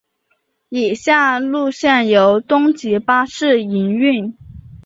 [0.69, 4.35] 以下路线由东急巴士营运。